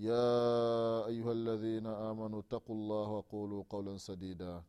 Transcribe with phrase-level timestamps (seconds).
[0.00, 4.62] يا ايها الذين امنوا اتقوا الله وقولوا قولا سديدا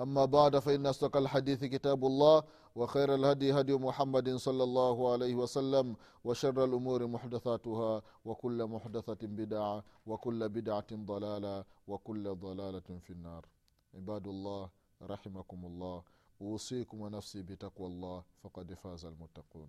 [0.00, 2.42] أما بعد فإن أصدق الحديث كتاب الله
[2.76, 10.48] وخير الهدي هدي محمد صلى الله عليه وسلم وشر الأمور محدثاتها وكل محدثة بدعة وكل
[10.48, 13.46] بدعة ضلالة وكل ضلالة في النار
[13.94, 14.70] عباد الله
[15.02, 16.02] رحمكم الله
[16.40, 19.68] أوصيكم ونفسي بتقوى الله فقد فاز المتقون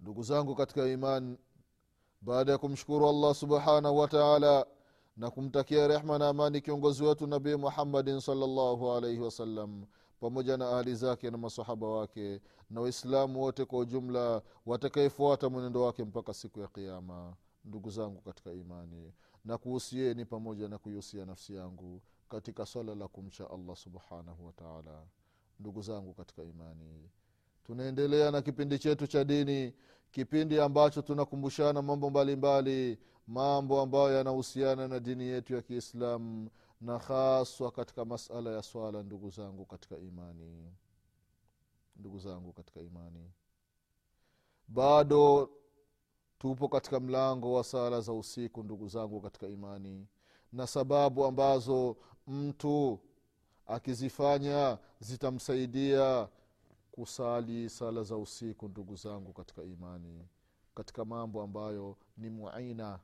[0.00, 1.38] ndugu zangu katika iman
[2.25, 4.65] baada ya kumshukuru allah subhanahu wa taala
[5.17, 9.85] na kumtakia rehma na amani kiongozi wetu nabii muhammadin salllahu alaihi wasallam
[10.19, 16.03] pamoja na ahli zake na masahaba wake na waislamu wote kwa ujumla watakaefuata mwenendo wake
[16.03, 17.33] mpaka siku ya kiama
[17.65, 19.13] ndugu zangu katika imani
[19.45, 25.03] na kuhusieni pamoja na kuihusia nafsi yangu katika swala la kumcha allah subhanahu wataala
[25.59, 27.09] ndugu zangu katika imani
[27.63, 29.73] tunaendelea na kipindi chetu cha dini
[30.15, 36.49] kipindi ambacho tunakumbushana mambo mbalimbali mbali, mambo ambayo yanahusiana na dini yetu ya kiislamu
[36.81, 40.73] na haswa katika masala ya swala ndugu zangu katika imani.
[41.95, 43.31] Ndugu zangu katika imani.
[44.67, 45.49] Bado
[46.39, 50.07] tupo katika mlango wa sala za usiku ndugu zangu katika imani.
[50.53, 51.97] Na sababu ambazo
[52.27, 52.99] mtu
[53.67, 56.27] akizifanya zitamsaidia
[56.95, 60.27] kusali sala za usiku ndugu zangu katika imani
[60.75, 62.99] katika mambo ambayo ni muaina.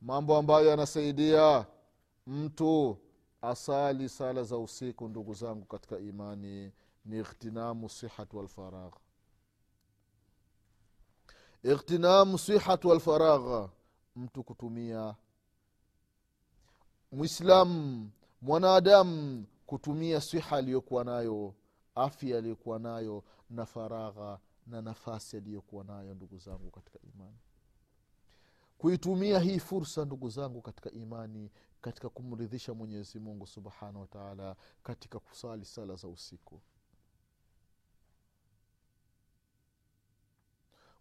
[0.00, 1.66] Mambo ambayo yanasaidia
[2.26, 2.98] mtu
[3.42, 6.72] asali sala za usiku ndugu zangu katika imani
[7.04, 8.94] ni ikhtinamu sihat walfaragh
[11.62, 13.70] ikhtinamu sihat walfaragh
[14.16, 15.14] mtu kutumia
[17.12, 18.10] mwislamu
[18.42, 21.54] mwanadamu kutumia siha aliyokuwa nayo
[22.00, 27.38] afya aliyokuwa nayo na faragha na nafasi aliyokuwa nayo ndugu zangu katika imani.
[28.78, 31.50] Kuitumia hii fursa ndugu zangu katika imani
[31.80, 36.60] katika kumridhisha mwenyezi mungu subhanahu wataala katika kusali sala za usiku.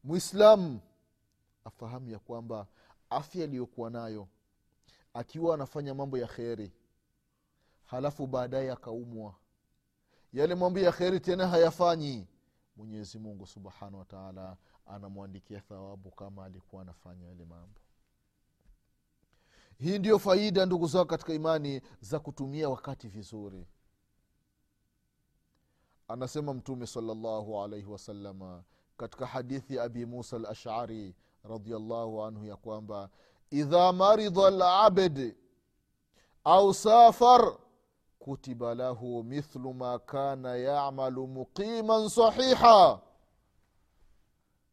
[0.03, 0.79] Mwislamu
[1.65, 2.67] afahamu ya kwamba
[3.09, 4.27] afya aliyokuwa nayo
[5.13, 6.71] akiwa anafanya mambo ya kheri
[7.85, 9.35] halafu baadaye akaumwa
[10.33, 12.27] yale mambo ya kheri tena hayafanyi.
[12.75, 17.79] Mwenyezi mungu subhanahu wataala anamwandikia thawabu kama alikuwa anafanya yale mambo.
[19.77, 23.67] Hii ndiyo faida ndugu zao katika imani za kutumia wakati vizuri.
[26.07, 28.63] Anasema mtume salllahu alaihi wasalama
[28.97, 33.09] katika hadithi ya abi musa al ashari radiallahu anhu ya kwamba
[33.49, 35.35] idha maridha labd
[36.43, 37.57] au safar
[38.19, 43.01] kutiba lahu mithlu ma kana yamalu muqiman sahiha.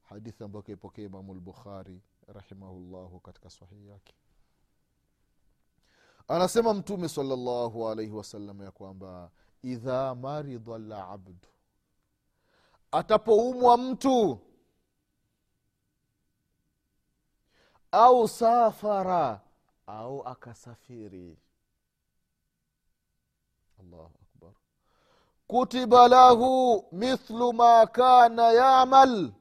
[0.02, 4.14] Hadithi ambayo kaipokea imamu lbukhari rahimahullahu katika sahihi yake.
[6.28, 9.30] Anasema mtume salllahu alaihi wasallam ya kwamba
[9.62, 11.36] idha maridha labdu
[12.92, 14.38] atapoumwa mtu
[17.92, 19.40] au safara
[19.86, 21.38] au akasafiri
[23.86, 24.52] allahu akbar.
[25.46, 29.32] Kutiba lahu mithlu ma kana yamal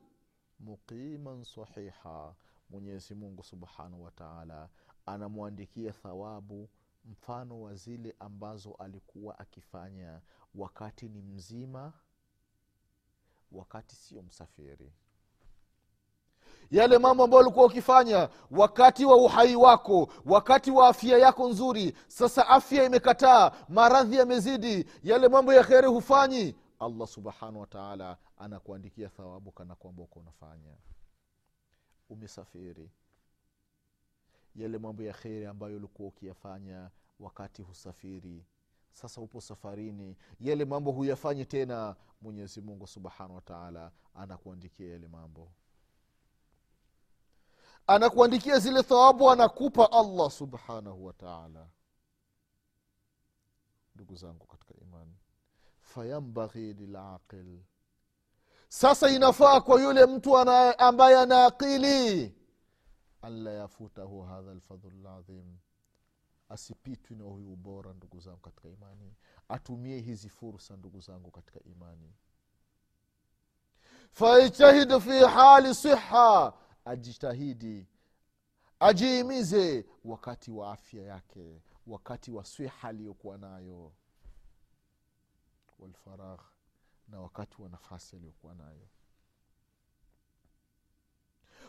[0.59, 2.35] muqiman sahiha.
[2.69, 4.69] Mwenyezi mungu subhanahu wataala
[5.05, 6.69] anamwandikia thawabu
[7.05, 10.21] mfano wa zile ambazo alikuwa akifanya
[10.55, 11.93] wakati ni mzima
[13.51, 14.93] wakati sio msafiri
[16.71, 21.97] yale mambo ambayo ulikuwa ukifanya wakati wa uhai wako wakati wa afya yako nzuri.
[22.07, 26.55] Sasa afya imekataa maradhi yamezidi yale mambo ya kheri hufanyi.
[26.79, 30.75] Allah subhanahu wataala anakuandikia thawabu kana kwamba uko unafanya.
[32.09, 32.91] Umesafiri.
[34.55, 36.89] Yale mambo ya kheri ambayo ulikuwa ukiyafanya
[37.19, 38.45] wakati husafiri.
[38.91, 41.95] Sasa upo safarini yale mambo huyafanyi tena.
[42.21, 45.51] Mwenyezi mungu subhanahu wataala anakuandikia yale mambo
[47.87, 51.67] anakuandikia zile thawabu anakupa allah subhanahu wataala
[53.95, 55.15] ndugu zangu katika imani
[55.81, 57.59] fayambaghi lilaqil.
[58.69, 62.35] Sasa inafaa kwa yule mtu ana, ambaye ana akili
[63.21, 65.57] anla yafutahu hadha lfadhlu ladhim
[66.49, 69.13] asipitwi na huyu ubora ndugu zangu katika imani.
[69.49, 72.13] Atumie hizi fursa ndugu zangu katika imani.
[74.11, 76.53] Faijtahidu fi hali siha
[76.85, 77.87] ajitahidi
[78.79, 83.91] ajiimize wakati wa afya yake wakati wa swiha aliyokuwa nayo
[85.79, 86.41] walfaragh
[87.07, 88.87] na wakati wa nafasi aliyokuwa nayo.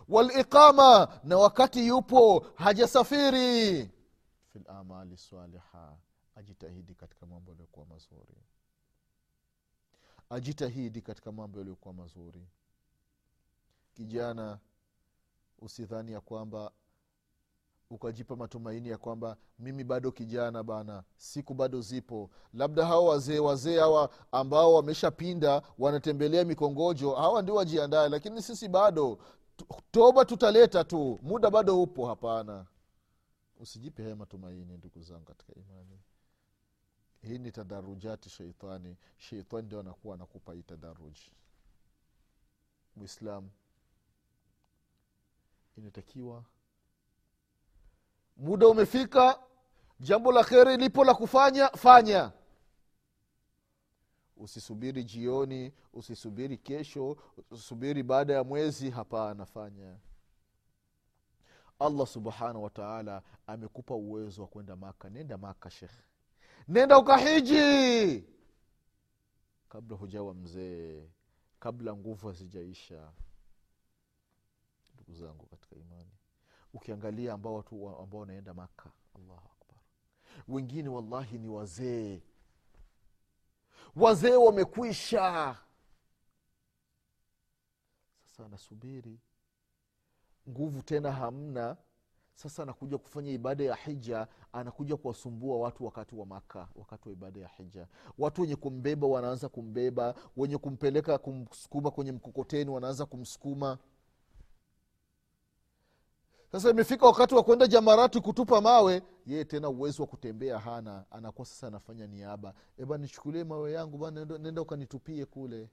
[0.08, 3.84] Waliqama na wakati yupo hajasafiri.
[4.52, 5.96] Fi lamali saliha
[6.34, 8.36] ajitahidi katika mambo yaliyokuwa mazuri.
[10.30, 12.48] Ajitahidi katika mambo yaliyokuwa mazuri.
[13.94, 14.58] Kijana
[15.58, 16.72] usidhani ya kwamba
[17.90, 22.30] ukajipa matumaini ya kwamba mimi bado kijana bana siku bado zipo.
[22.54, 29.18] Labda hawa wazee wazee hawa ambao wameshapinda wanatembelea mikongojo hawa ndio wajiandae lakini sisi bado
[29.90, 32.06] toba tutaleta tu muda bado upo.
[32.06, 32.66] Hapana.
[33.60, 36.00] Usijipe haya matumaini ndugu zangu katika imani.
[37.22, 38.96] Hii ni tadarujati sheitani.
[39.18, 41.32] Sheitani ndio anakuwa anakupa hii tadaruji
[42.96, 43.48] mwislam
[45.76, 46.44] inatakiwa.
[48.36, 49.40] Muda umefika
[50.00, 52.32] jambo la kheri lipo la kufanya fanya.
[54.36, 57.16] Usisubiri jioni usisubiri kesho
[57.50, 59.96] usisubiri baada ya mwezi hapana fanya.
[61.78, 65.10] Allah subhanahu wataala amekupa uwezo wa kwenda maka.
[65.10, 66.02] Nenda maka shekhe
[66.68, 68.24] nenda ukahiji!
[69.68, 71.08] Kabla hujawa mzee
[71.60, 73.12] kabla nguvu hazijaisha
[75.08, 76.10] ndugu zangu katika imani.
[76.74, 79.78] Ukiangalia ambao watu ambao wanaenda maka allahu akbar.
[80.48, 82.22] Wengine wallahi ni wazee.
[83.96, 85.56] Wazee wamekwisha.
[88.24, 89.18] Sasa anasubiri
[90.48, 91.76] nguvu tena hamna.
[92.34, 97.40] Sasa anakuja kufanya ibada ya hija anakuja kuwasumbua watu wakati wa maka wakati wa ibada
[97.40, 97.86] ya hija.
[98.18, 103.78] Watu wenye kumbeba wanaanza kumbeba wenye kumpeleka kumsukuma kwenye mkokoteni wanaanza kumsukuma
[106.56, 109.02] sasa imefika wakati wa kwenda jamarati kutupa mawe.
[109.26, 111.04] Yeye tena uwezo wa kutembea hana.
[111.10, 112.54] Anakuwa sasa anafanya niaba.
[112.78, 115.70] Eba nichukulie mawe yangu bana nenda ukanitupie kule.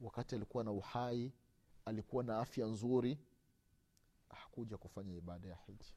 [0.00, 1.32] Wakati alikuwa na uhai
[1.84, 3.18] alikuwa na afya nzuri
[4.28, 5.94] hakuja kufanya ibada ya hiji.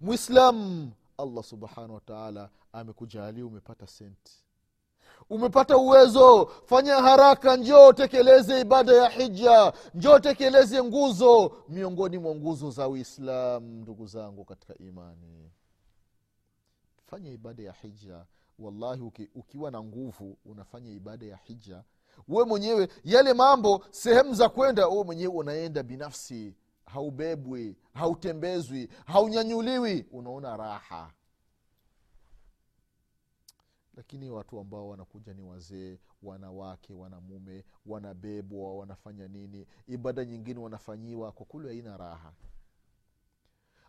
[0.00, 4.41] Mwislam allah subhanahu wataala amekujalia umepata senti
[5.30, 6.46] umepata uwezo.
[6.66, 9.72] Fanya haraka njoo tekeleze ibada ya hija.
[9.94, 11.56] Njoo tekeleze nguzo.
[11.68, 15.50] Miongoni mwa nguzo za uislam ndugu zangu katika imani.
[17.06, 18.24] Fanya ibada ya hija.
[18.58, 21.82] Wallahi uki, ukiwa na nguvu unafanya ibada ya hija.
[22.28, 26.54] We mwenyewe yale mambo sehemu za kwenda we mwenyewe unaenda binafsi.
[26.86, 30.06] Haubebwi hautembezwi haunyanyuliwi.
[30.12, 31.10] Unaona raha
[34.02, 39.66] lakini watu ambao wanakuja ni wazee wanawake wanamume wanabebwa wanafanya nini.
[39.86, 42.32] Ibada nyingine wanafanyiwa kwa kule haina raha.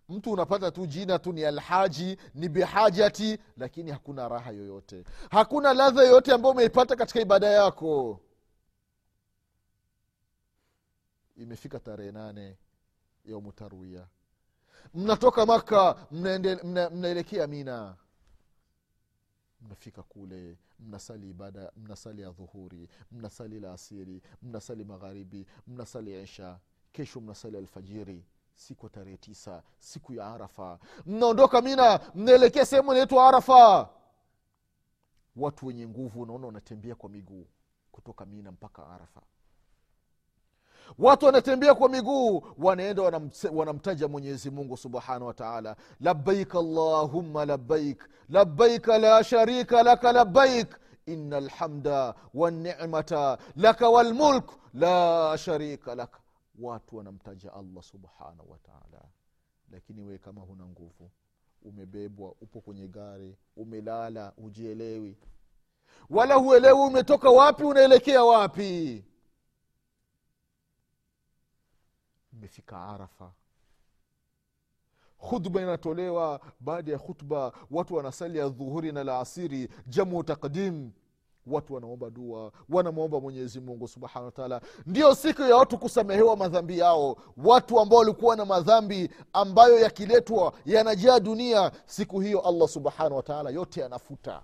[0.10, 5.04] Mtu unapata tu jina tu ni alhaji ni bihajati lakini hakuna raha yoyote.
[5.32, 8.20] Hakuna ladha yoyote ambayo umeipata katika ibada yako.
[11.36, 12.58] Imefika tarehe nane
[13.26, 14.08] yaumutarwia
[14.94, 17.96] mnatoka maka mnaelekea mna, mna mina
[19.64, 26.60] mnafika kule mnasali ibada mnasali ya dhuhuri mnasali la asiri mnasali magharibi mnasali isha.
[26.92, 30.80] Kesho mnasali alfajiri siku ya tarehe tisa siku ya arafa.
[31.06, 33.90] Mnaondoka mina mnaelekea sehemu inaitwa arafa.
[35.36, 37.48] Watu wenye nguvu unaona wanatembea kwa miguu
[37.92, 39.22] kutoka mina mpaka arafa
[41.00, 43.22] watu wanatembea kwa miguu wanaenda
[43.52, 52.16] wanamtaja mwenyezi mungu subhanahu wataala labaik allahumma labbaik labbaik la sharika laka labbaik ina lhamda
[52.34, 56.20] wanimata laka walmulk la sharika laka.
[56.60, 59.04] Watu wanamtaja allah subhanahu wataala
[59.72, 61.12] lakini wee kama huna nguvu
[61.62, 65.18] umebebwa upo kwenye gari umelala hujielewi.
[66.10, 69.04] Wala huelewi umetoka wapi unaelekea wapi
[72.34, 73.32] mmefika arafa.
[75.30, 80.92] Khutba inatolewa baada ya khutba watu wanasali ya dhuhuri na la asiri jamu takdim
[81.48, 87.18] watu wanaomba dua wanamwomba mwenyezi mungu wataala ndio siku ya watu kusamehewa madhambi yao.
[87.38, 93.86] Watu ambao walikuwa na madhambi ambayo yakiletwa yanajaa dunia siku hiyo allah subhanahu wataala yote
[93.86, 94.44] anafuta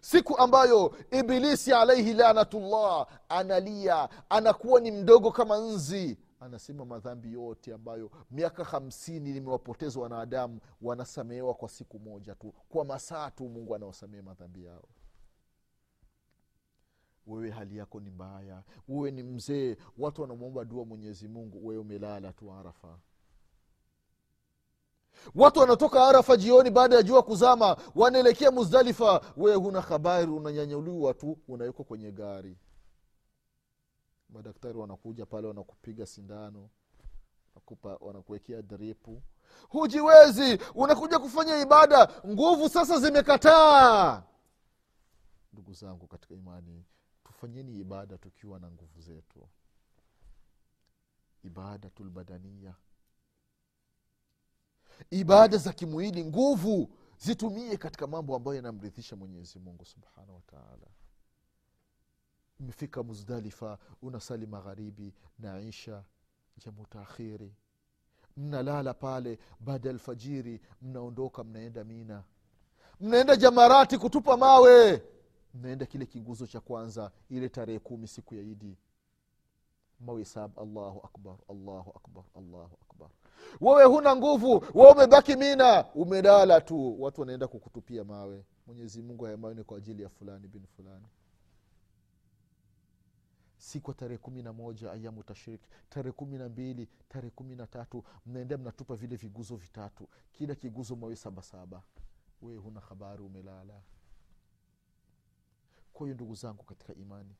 [0.00, 6.18] siku ambayo ibilisi alaihi lanatullah analia anakuwa ni mdogo kama nzi.
[6.40, 12.54] Anasema madhambi yote ambayo miaka hamsini limewapoteza wanadamu wanasamehewa kwa siku moja tu.
[12.68, 14.88] Kwa masaa tu mungu anawasamehe madhambi yao.
[17.26, 18.62] Wewe hali yako ni mbaya.
[18.88, 19.76] Wewe ni mzee.
[19.98, 21.66] Watu wanamwomba dua mwenyezi mungu.
[21.66, 22.98] Wewe umelala tu arafa
[25.34, 29.20] watu wanatoka arafa jioni baada ya jua kuzama wanaelekea muzdalifa.
[29.36, 32.56] Wee huna habari unanyanyuliwa tu unawekwa kwenye gari.
[34.28, 36.68] Madaktari wanakuja pale wanakupiga sindano
[37.54, 39.22] wanakupa wanakuwekea dripu
[39.68, 40.58] hujiwezi!
[40.74, 44.22] Unakuja kufanya ibada nguvu sasa zimekataa!
[45.52, 46.84] Ndugu zangu katika imani
[47.24, 49.48] tufanyeni ibada tukiwa na nguvu zetu.
[51.42, 52.74] Ibadatulbadania
[55.10, 60.86] ibada za kimwili nguvu zitumie katika mambo ambayo yanamridhisha mwenyezi mungu subhanahu wataala
[62.60, 66.04] umefika muzdalifa unasali magharibi na isha
[66.90, 67.54] taakhiri
[68.36, 72.22] mnalala pale baada ya alfajiri mnaondoka mnaenda mina.
[73.00, 75.02] Mnaenda jamarati kutupa mawe.
[75.54, 78.76] Mnaenda kile kiguzo cha kwanza ile tarehe kumi siku ya idi
[80.00, 83.10] mawe sab allahu akbar allahu akbar allahu akbar.
[83.60, 85.84] Wewe huna nguvu wewe umebaki mina.
[85.94, 87.02] Umelala tu.
[87.02, 88.44] Watu wanaenda kukutupia mawe.
[88.66, 91.06] Mwenyezi mungu haya mawe ni kwa ajili ya fulani bin fulani.
[93.56, 95.60] Siku tarehe kumi na moja ayamu tashrik.
[95.90, 100.08] Tarehe kumi na mbili tarehe kumi na tatu mnaendea mnatupa vile viguzo vitatu.
[100.32, 101.82] Kila kiguzo mawe sabasaba
[102.42, 103.80] wewe huna habari umelala.
[105.92, 107.34] Kwa hiyo ndugu zangu katika imani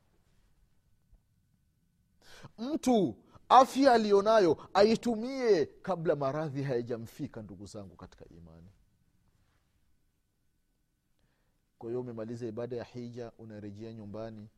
[2.59, 3.17] mtu
[3.49, 8.69] afya aliyonayo aitumie kabla maradhi hayajamfika ndugu zangu katika imani.
[11.79, 14.49] Kwa hiyo umemaliza ibada ya hija unarejea nyumbani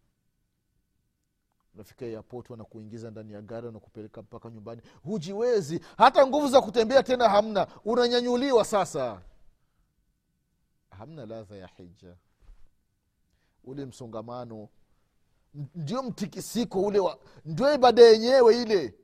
[1.75, 4.83] unafika airport wanakuingiza ndani ya gari wanakupeleka mpaka nyumbani.
[5.03, 5.81] Hujiwezi.
[5.97, 7.67] Hata nguvu za kutembea tena hamna.
[7.85, 9.23] Unanyanyuliwa sasa.
[10.91, 12.17] Hamna ladha ya hija.
[13.65, 14.69] Ule msongamano
[15.75, 18.95] ndio mtikisiko ule wa ndio ibada yenyewe ile.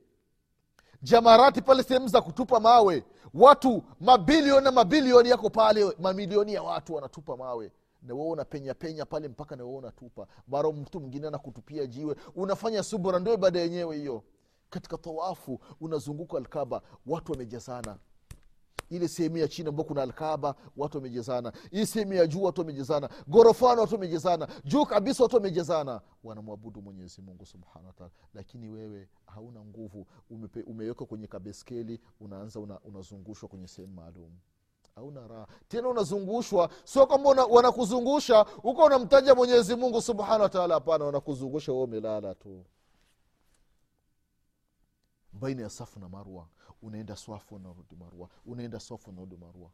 [1.01, 3.03] Jamarati pale sehemu za kutupa mawe.
[3.33, 7.71] Watu mabilioni na mabilioni yako pale mamilioni ya watu wanatupa mawe.
[8.01, 10.27] Na wewe unapenya penya pale mpaka na wewe unatupa.
[10.47, 14.23] Mara mtu mwingine anakutupia jiwe unafanya subra ndio ibada yenyewe hiyo.
[14.69, 17.97] Katika tawafu unazunguka alkaba watu wamejazana
[18.89, 21.53] ile sehemu ya chini ambao kuna alkaba watu wamejezana.
[21.71, 23.09] Hii sehemu ya juu watu wamejezana.
[23.27, 24.47] Gorofani watu wamejezana.
[24.63, 26.01] Juu kabisa watu wamejezana.
[26.23, 30.07] Wanamwabudu mwenyezi mungu subhanahu wataala lakini wewe hauna nguvu.
[30.65, 34.31] Umewekwa kwenye kabeskeli unaanza una, unazungushwa kwenye sehemu maalum.
[34.95, 35.47] Hauna raha.
[35.67, 36.69] Tena unazungushwa.
[36.83, 38.41] Sio kwamba una, wanakuzungusha.
[38.41, 42.65] Huko unamtaja mwenyezi mungu subhanahu wataala hapana wanakuzungusha wa umelala tu.
[45.33, 46.47] Baina ya safu na marwa
[46.81, 49.71] unaenda swafu unarudi marua unaenda swafu unarudi marua.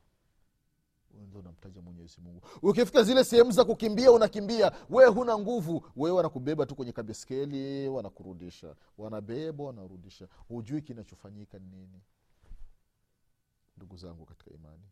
[1.28, 2.42] Ndo unamtaja mwenyezi mungu.
[2.62, 4.72] Ukifika zile sehemu za kukimbia unakimbia.
[4.90, 5.86] Wee huna nguvu.
[5.96, 8.76] Wewe wanakubeba tu kwenye kabeskeli wanakurudisha.
[8.98, 10.28] Wanabeba wanarudisha.
[10.48, 12.02] Hujui kinachofanyika ni nini.
[13.78, 14.84] Ndugu zangu katika imani.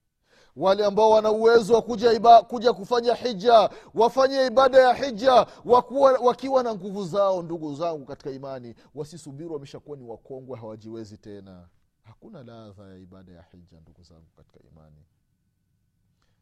[0.56, 6.12] Wale ambao wana uwezo wa kuja, iba, kuja kufanya hija wafanye ibada ya hija wakuwa,
[6.12, 11.68] wakiwa na nguvu zao ndugu zangu katika imani wasisubiri wameshakuwa ni wakongwe hawajiwezi tena
[12.04, 15.06] hakuna ladha ya ibada ya hija ndugu zangu katika imani.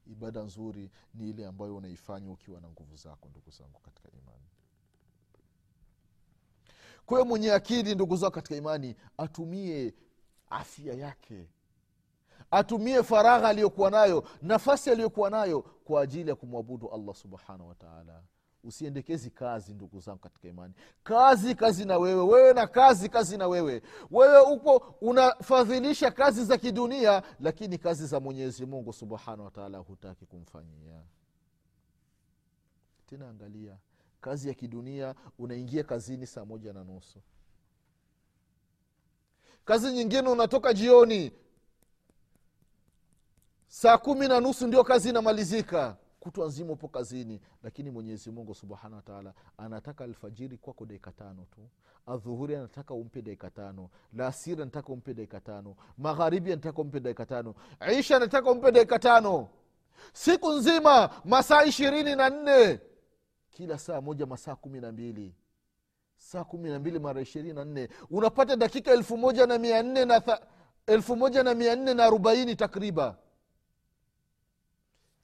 [0.08, 4.46] Ibada nzuri ni ile ambayo unaifanya ukiwa na nguvu zako ndugu zangu katika imani.
[7.06, 9.94] Kwa mwenye akili ndugu zao katika imani atumie
[10.50, 11.48] afya yake.
[12.52, 18.24] Atumie faragha aliyokuwa nayo nafasi aliyokuwa nayo kwa ajili ya kumwabudu allah subhanahu wataala
[18.64, 20.74] usiendekezi kazi ndugu zangu katika imani.
[21.04, 23.82] Kazi kazi na wewe wewe na kazi kazi na wewe.
[24.12, 31.02] Wewe upo unafadhilisha kazi za kidunia lakini kazi za mwenyezi mungu subhanahu wataala hutaki kumfanyia.
[33.08, 33.78] Tena angalia
[34.22, 37.20] kazi ya kidunia unaingia kazini saa moja na nusu.
[39.66, 41.32] Kazi nyingine unatoka jioni
[43.68, 48.96] saa kumi na nusu ndio kazi inamalizika kutwa nzima upo kazini lakini mwenyezi mungu subhanahu
[48.96, 51.62] wataala anataka alfajiri kwako dakika tano tu.
[52.08, 53.90] Adhuhuri anataka umpe dakika tano.
[54.14, 55.76] Lasiri anataka umpe dakika tano.
[55.98, 57.56] Magharibi anataka umpe dakika tano.
[58.00, 59.48] Isha anataka umpe dakika tano.
[60.14, 62.80] Siku nzima masaa ishirini na nne.
[63.50, 65.36] Kila saa moja masaa kumi na mbili.
[66.18, 67.90] Saa kumi na mbili mara ishirini na nne.
[68.10, 69.84] Unapata dakika elfu moja na mia
[71.76, 73.14] nne na arobaini takriban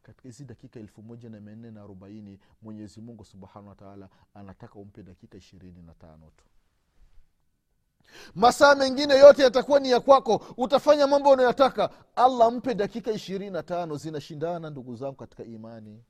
[0.05, 2.93] katika hizi dakika elfu moja na mia nne na arobaini mwenyezi
[3.23, 6.45] subhanahu wataala anataka umpe dakika ishirini na tano tu.
[8.35, 10.45] Masaa mengine yote yatakuwa ni ya kwako.
[10.57, 13.95] Utafanya mambo unayotaka allah mpe dakika ishirini na tano.
[13.97, 16.03] Zinashindana ndugu zangu katika imani.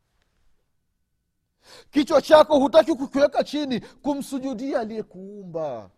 [1.92, 5.90] Kichwa chako hutaki kukiweka chini kumsujudia aliyekuumba.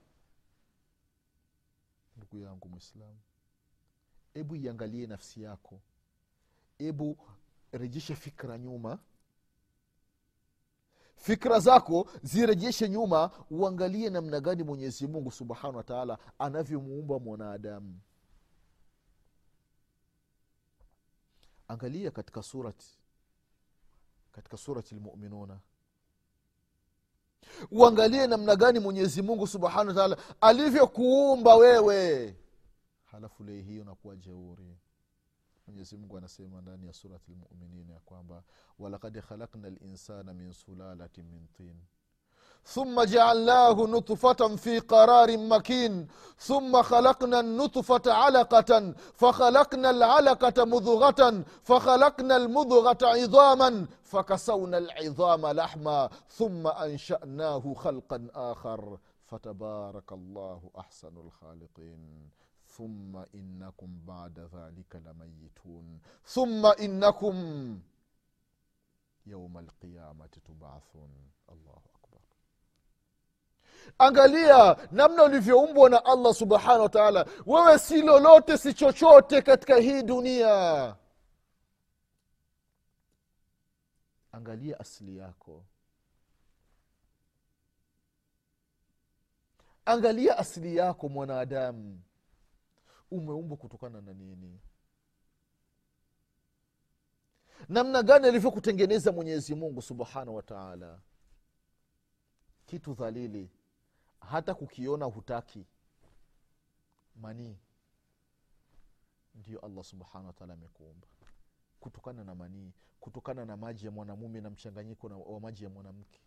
[2.17, 3.19] Ndugu yangu mwislamu
[4.33, 5.81] hebu iangalie nafsi yako.
[6.77, 7.17] Hebu
[7.77, 9.00] rejeshe fikra nyuma.
[11.15, 18.00] Fikra zako zirejeshe nyuma uangalie namna gani mwenyezi mungu subhanahu wataala anavyomuumba mwanadamu.
[21.67, 22.98] Angalia katika surati
[24.31, 25.60] katika surati lmuminuna
[27.72, 32.36] uangalie namna gani mwenyezi mungu subhanahu wataala alivyokuumba wewe.
[33.05, 34.77] Halafu lei hiyo nakuwa jeuri
[35.67, 38.43] mwenyezi mungu anasema ndani ya surati lmuminin ya kwamba
[38.79, 41.75] walakad khalakna linsana min sulalatin min tin.
[42.67, 46.07] ثم جعلناه نطفة في قرار مكين
[46.38, 57.73] ثم خلقنا النطفة علقة فخلقنا العلقة مضغة فخلقنا المضغة عظاما فكسونا العظام لحما ثم أنشأناه
[57.73, 62.30] خلقا آخر فتبارك الله أحسن الخالقين
[62.77, 65.99] thumma innakum bada dhalika lamayitun.
[66.23, 67.37] Thumma innakum
[69.25, 71.09] yauma alqiyamati tubathun.
[71.47, 72.21] Allahu akbar.
[73.99, 77.25] Angalia namna ulivyoumbwa na allah subhanahu wa taala.
[77.45, 80.95] Wewe si lolote si chochote katika hii dunia.
[84.31, 85.65] Angalia asili yako.
[89.85, 92.01] Angalia asili yako mwanadamu
[93.12, 94.60] umeumbwa kutokana na nini?
[97.70, 101.00] Namna gani alivyokutengeneza mwenyezi mungu subhanahu wa taala?
[102.65, 103.50] Kitu dhalili
[104.20, 105.65] hata kukiona hutaki.
[107.15, 107.58] Manii
[109.36, 111.08] ndio allah subhanahu wataala amekuumba.
[111.80, 116.20] Kutokana na manii kutokana na maji ya mwanamume na mchanganyiko wa maji ya mwanamke.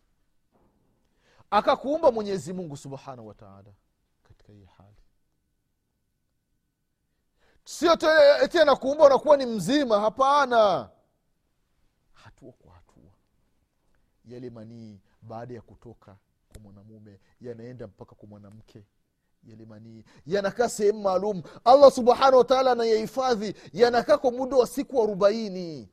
[1.51, 3.73] Akakuumba mwenyezi mungu subhanahu wataala
[4.23, 4.95] katika hii hali
[7.63, 7.95] sio
[8.47, 10.89] tena kuumba unakuwa ni mzima hapana.
[12.13, 13.11] Hatua kwa hatua
[14.25, 16.17] yale manii baada ya kutoka
[16.51, 18.83] kwa mwanamume yanaenda mpaka kwa mwanamke.
[19.43, 21.43] Yale manii yanakaa sehemu maalum.
[21.63, 25.89] Allah subhanahu wataala anayahifadhi yanakaa kwa muda wa siku arobaini.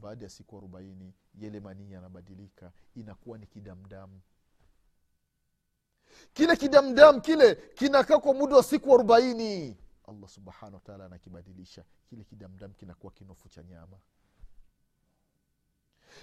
[0.00, 4.20] Baada ya siku arobaini yale manii yanabadilika inakuwa ni kidamdamu
[6.32, 9.76] kile kidamdam kile kinakaa kwa muda wa siku arobaini.
[10.08, 11.84] Allah subhanahu wataala anakibadilisha.
[12.10, 13.96] Kile kidamdam kinakuwa kinofu cha nyama.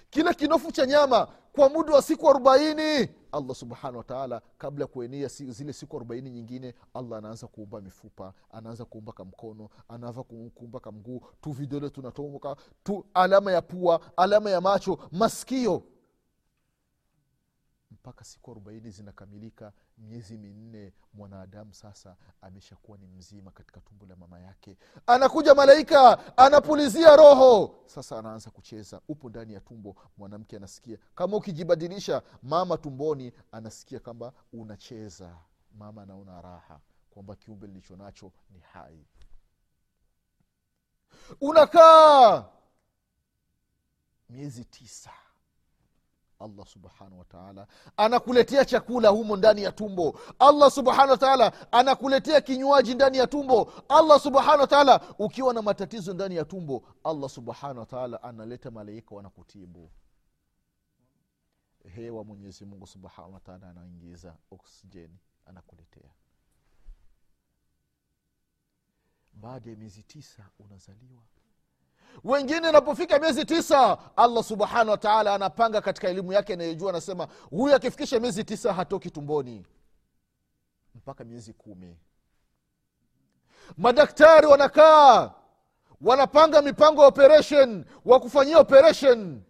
[0.10, 3.10] Kile kinofu cha nyama kwa muda wa siku arobaini.
[3.32, 8.86] Allah subhanahu wataala kabla ya kuenea zile siku arobaini nyingine allah anaanza kuumba mifupa anaanza
[8.86, 15.00] kuumba kamkono anaanza kuumba kamguu tu vidole tunatoka tu alama ya pua alama ya macho
[15.12, 15.84] maskio
[18.02, 24.40] mpaka siku arobaini zinakamilika miezi minne mwanadamu sasa ameshakuwa ni mzima katika tumbo la mama
[24.40, 24.78] yake.
[25.08, 27.84] Anakuja malaika anapulizia roho.
[27.86, 29.96] Sasa anaanza kucheza upo ndani ya tumbo.
[30.18, 35.38] Mwanamke anasikia kama ukijibadilisha mama tumboni anasikia kwamba unacheza.
[35.78, 39.06] Mama anaona raha kwamba kiumbe nilicho nacho ni hai.
[41.42, 42.46] Unakaa
[44.30, 45.12] miezi tisa
[46.42, 50.20] allah subhanahu wataala anakuletea chakula humo ndani ya tumbo.
[50.40, 53.74] Allah subhanahu wataala anakuletea kinywaji ndani ya tumbo.
[53.90, 59.92] Allah subhanahu wataala ukiwa na matatizo ndani ya tumbo allah subhanahu wataala analeta malaika wanakutibu.
[61.96, 66.10] Hewa mwenyezi mungu subhanahu wataala anaingiza oksijeni anakuletea.
[69.34, 71.22] Baada ya miezi tisa unazaliwa
[72.24, 78.20] wengine inapofika miezi tisa allah subhanahu wataala anapanga katika elimu yake anayejua anasema huyu akifikisha
[78.20, 79.66] miezi tisa hatoki tumboni.
[80.96, 81.98] Mpaka miezi kumi.
[83.78, 85.34] Madaktari wanakaa
[86.02, 89.42] wanapanga mipango ya operation wa kufanyia operation.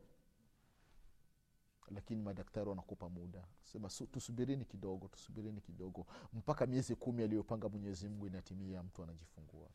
[1.92, 3.44] Lakini madaktari wanakupa muda.
[3.64, 6.06] Sema "Su- tusubirini kidogo tusubirini kidogo.
[6.34, 9.68] Mpaka miezi kumi aliyopanga mwenyezi mungu inatimia mtu anajifungua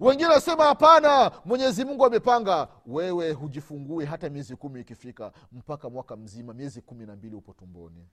[0.00, 2.68] wengine wanasema hapana mwenyezi mungu amepanga.
[2.86, 8.08] Wewe hujifungui hata miezi kumi ikifika mpaka mwaka mzima miezi kumi na mbili upo tumboni.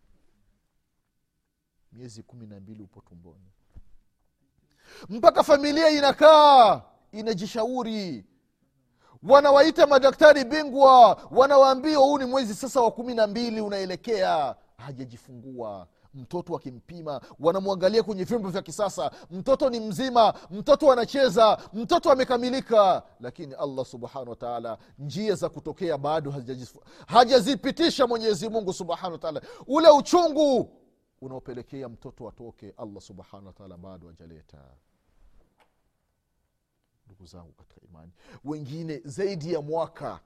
[1.91, 3.51] Miezi kumi na mbili upo tumboni.
[5.09, 8.25] Mpaka familia inakaa inajishauri.
[9.23, 14.55] Wanawaita madaktari bingwa wanawaambia huu ni mwezi sasa wa kumi na mbili unaelekea.
[14.77, 19.11] Hajajifungua mtoto akimpima wanamwangalia kwenye vyombo vya kisasa.
[19.31, 23.03] Mtoto ni mzima mtoto anacheza mtoto amekamilika.
[23.19, 26.33] Lakini allah subhanahu wa taala njia za kutokea bado
[27.07, 30.69] hajazipitisha mwenyezi mungu subhanahu wataala ule uchungu
[31.21, 34.57] unaopelekea mtoto atoke allah subhanahu wataala bado hajaleta.
[37.05, 38.11] Ndugu zangu katika imani
[38.45, 40.19] wengine zaidi ya mwaka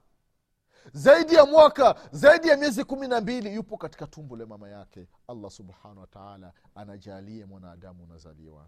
[0.92, 5.08] zaidi ya mwaka zaidi ya miezi kumi na mbili yupo katika tumbo la mama yake.
[5.28, 8.66] Allah subhanahu wataala anajalie mwanadamu unazaliwa.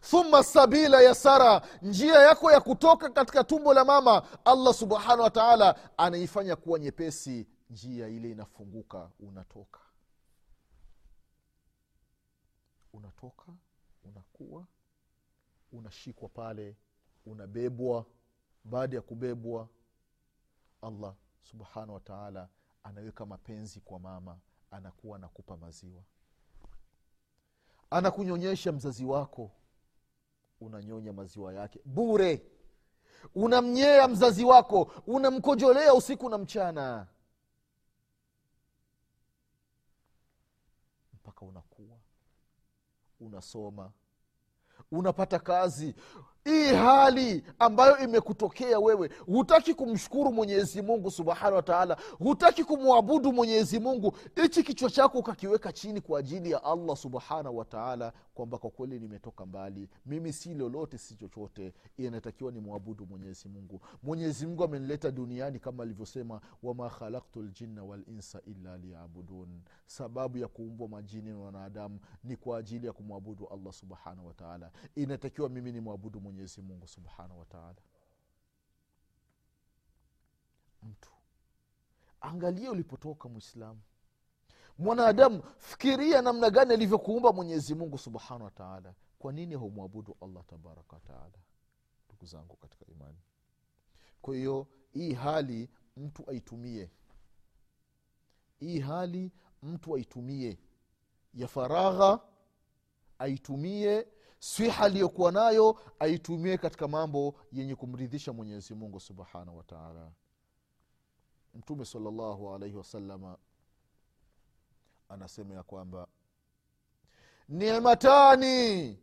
[0.00, 6.56] Thumma sabila yasara njia yako ya kutoka katika tumbo la mama allah subhanahu wataala anaifanya
[6.56, 9.80] kuwa nyepesi njia ile inafunguka unatoka.
[12.92, 13.52] Unatoka
[14.04, 14.66] unakuwa
[15.72, 16.76] unashikwa pale
[17.26, 18.06] unabebwa
[18.64, 19.68] baada ya kubebwa
[20.82, 22.48] allah subhanahu wataala
[22.82, 24.38] anaweka mapenzi kwa mama
[24.70, 26.02] anakuwa anakupa maziwa.
[27.90, 29.50] Anakunyonyesha mzazi wako
[30.60, 31.80] unanyonya maziwa yake.
[31.84, 32.42] Bure!
[33.34, 37.06] Unamnyea mzazi wako unamkojolea usiku na mchana.
[41.14, 41.98] Mpaka unakuwa
[43.20, 43.92] unasoma
[44.90, 45.94] unapata kazi
[46.44, 54.16] hii hali ambayo imekutokea wewe hutaki kumshukuru mwenyezi mungu subhanahu wataala hutaki kumwabudu mwenyezi mungu
[54.42, 59.46] hichi kichwa chako ukakiweka chini kwa ajili ya allah subhanahu wataala kwamba kwa kweli nimetoka
[59.46, 63.80] mbali mimi si lolote si chochote inatakiwa ni mwabudu mwenyezi mungu.
[64.02, 69.60] Mwenyezi mungu amenileta duniani kama alivyosema wama khalaktu ljinna walinsa illa liyabudun.
[69.86, 75.48] Sababu ya kuumbwa majini na wanadamu ni kwa ajili ya kumwabudu allah subhanahu wataala inatakiwa
[75.48, 77.80] mimi ni mwabudu mwenyezi mungu subhanahu wataala
[80.82, 81.10] mtu.
[82.20, 83.80] Angalia ulipotoka mwislamu
[84.78, 91.38] mwanadamu fikiria namna gani alivyokuumba mwenyezi mungu subhanahu wataala kwa nini humwabudu allah tabaraka wataala
[92.08, 93.18] ndugu zangu katika imani.
[94.22, 96.90] Kwa hiyo hii hali mtu aitumie.
[98.58, 100.58] Hii hali mtu aitumie.
[101.34, 102.20] Ya faragha
[103.18, 104.06] aitumie
[104.44, 110.12] swiha aliyokuwa nayo aitumie katika mambo yenye kumridhisha mwenyezi mungu subhanahu wataala
[111.54, 113.38] mtume salllahu alaihi wasalama
[115.08, 116.06] anasema ya kwamba
[117.48, 118.98] nimatani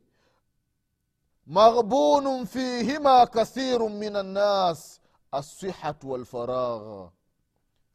[1.45, 5.01] maghbunun fihima kathirun min annas
[5.32, 7.12] assihatu walfaragha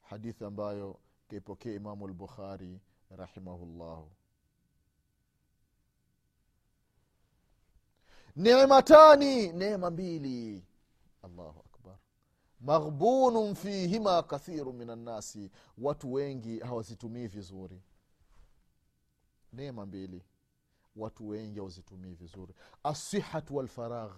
[0.01, 2.81] hadithi ambayo kaipokea imamu lbukhari
[3.11, 4.11] rahimahullahu
[8.37, 10.65] nematani neema mbili.
[11.23, 11.97] Allahu akbar.
[12.61, 17.83] Maghbunun fihima kathiru min annasi watu wengi hawazitumii vizuri.
[19.53, 20.23] Neema mbili.
[20.97, 22.55] Watu wengi hawazitumii vizuri.
[22.83, 24.13] Asihatu walfaragh.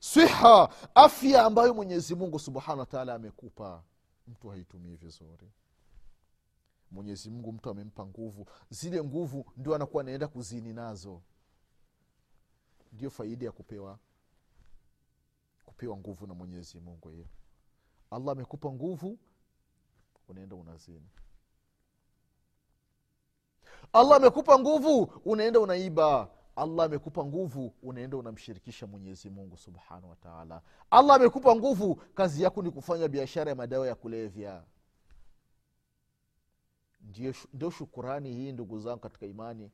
[0.00, 3.82] Siha afya ambayo mwenyezi mungu subhanahu wataala amekupa.
[4.28, 5.52] Mtu haitumii vizuri.
[6.90, 8.46] Mwenyezi mungu mtu amempa nguvu.
[8.70, 11.22] Zile nguvu ndio anakuwa anaenda kuzini nazo
[12.92, 13.98] ndio faida ya kupewa
[15.64, 17.26] kupewa nguvu na mwenyezi mungu hiyo.
[18.10, 19.18] Allah amekupa nguvu
[20.28, 21.08] unaenda unazini.
[23.92, 26.30] Allah amekupa nguvu unaenda unaiba.
[26.56, 32.70] Allah amekupa nguvu unaenda unamshirikisha mwenyezi mungu subhanahu wataala allah amekupa nguvu kazi yako ni
[32.70, 34.64] kufanya biashara ya madawa ya kulevya.
[37.52, 39.70] Ndio, shukurani hii ndugu zangu katika imani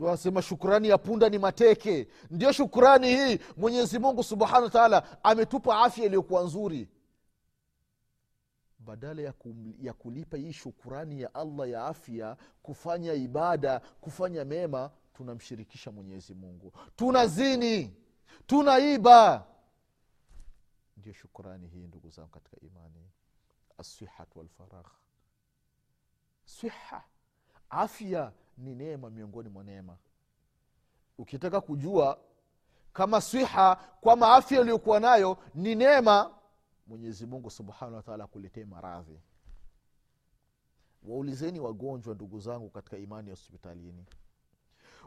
[0.00, 2.08] ndio anasema shukurani ya punda ni mateke.
[2.30, 3.38] Ndio shukurani hii.
[3.56, 6.88] Mwenyezi mungu subhanahu wa taala ametupa afya iliyokuwa nzuri.
[8.78, 14.90] Badala ya, kum, ya kulipa hii shukurani ya allah ya afya kufanya ibada kufanya mema
[15.14, 16.72] tunamshirikisha mwenyezi mungu.
[16.96, 17.94] Tunazini
[18.46, 19.46] tunaiba
[20.96, 23.10] ndio shukurani hii ndugu zangu katika imani.
[23.78, 24.86] Asihat walfaragh
[26.44, 27.04] siha.
[27.70, 29.96] Afya ni neema miongoni mwa neema.
[31.18, 32.18] Ukitaka kujua
[32.92, 36.34] kama swiha kwama afya uliyokuwa nayo ni neema
[36.86, 39.20] mwenyezi mungu subhanahu wataala akuletee maradhi.
[41.02, 44.04] Waulizeni wagonjwa ndugu zangu katika imani ya hospitalini.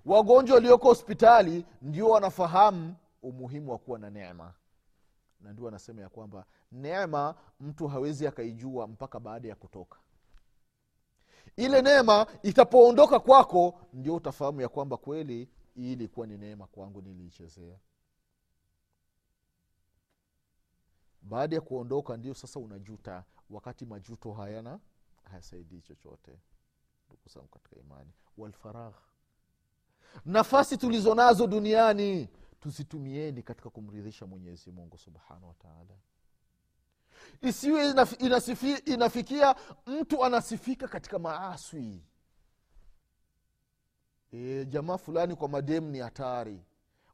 [0.05, 4.53] Wagonjwa walioko hospitali ndio wanafahamu umuhimu wa kuwa na neema.
[5.41, 9.97] Na ndio anasema ya kwamba neema mtu hawezi akaijua mpaka baada ya kutoka
[11.57, 17.79] ile neema itapoondoka kwako ndio utafahamu ya kwamba kweli hii ilikuwa ni neema kwangu niliichezea.
[21.21, 24.79] Baada ya kuondoka ndio sasa unajuta wakati majuto hayana
[25.23, 26.39] hayasaidii chochote.
[27.07, 28.95] Ndugu katika imani walfaragh
[30.25, 32.29] nafasi tulizo nazo duniani
[32.59, 35.95] tuzitumieni katika kumridhisha mwenyezi mungu subhanahu wataala
[37.41, 38.13] isiwe inaf,
[38.85, 39.55] inafikia
[39.85, 42.01] mtu anasifika katika maaswi
[44.31, 46.61] e, jamaa fulani kwa mademu ni hatari.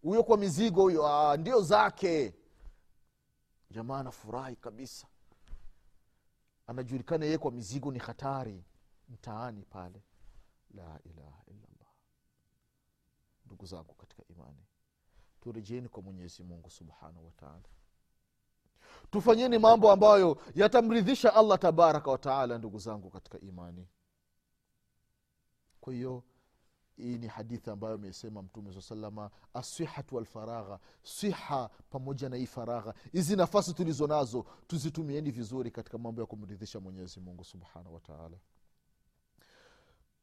[0.01, 2.33] Huyo kwa mizigo huyo ndio zake.
[3.71, 5.07] Jamaa anafurahi kabisa.
[6.67, 8.63] Anajulikana yeye kwa mizigo ni hatari
[9.09, 10.03] mtaani pale.
[10.73, 11.93] La ilaha illallah.
[13.45, 14.65] Ndugu zangu katika imani
[15.41, 17.63] turejeni kwa mwenyezi mungu subhanahu wataala
[19.11, 23.87] tufanyeni mambo ambayo yatamridhisha allah tabaraka wataala ndugu zangu katika imani.
[25.81, 26.23] Kwa hiyo
[26.97, 32.93] hii ni hadithi ambayo amesema mtume saa salama asihatu walfaragha siha pamoja na hii faragha.
[33.11, 38.37] Hizi nafasi tulizo nazo tuzitumieni vizuri katika mambo ya kumridhisha mwenyezi mungu subhanahu wataala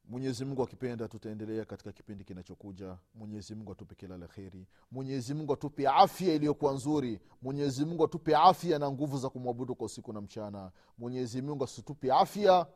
[0.08, 2.98] mwenyezi mungu akipenda tutaendelea katika kipindi kinachokuja.
[3.14, 4.66] Mwenyezi mungu atupe kila la kheri.
[4.90, 7.20] Mwenyezi mungu atupe afya iliyokuwa nzuri.
[7.42, 10.70] Mwenyezi mungu atupe afya na nguvu za kumwabudu kwa usiku na mchana.
[10.98, 12.66] Mwenyezi mungu asitupe afya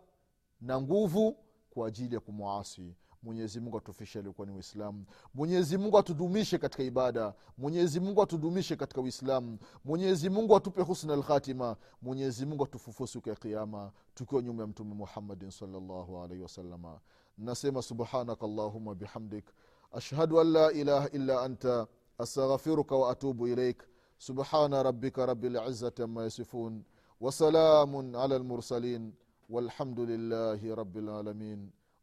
[0.60, 1.36] na nguvu
[1.70, 7.33] kwa ajili ya kumwasi mwenyezi mungu atufishe aliokuwa ni uislamu mwenyezi mungu atudumishe katika ibada
[7.57, 13.35] mwenyezi mungu atudumishe katika uislamu mwenyezi mungu atupe husna lkhatima mwenyezi mungu atufufue siku ya
[13.35, 16.99] kiama tukiwa nyuma ya mtume muhammadin salllahu alaihi wasalama
[17.37, 19.45] nasema subhanaka allahuma bihamdik
[19.91, 23.83] ashhadu an la ilaha illa anta astaghfiruka wa atubu ilaik
[24.17, 26.83] subhana rabika rabi lizati ama yasifun
[27.21, 29.13] wasalamun ala lmursalin
[29.49, 31.69] والحمد لله رب العالمين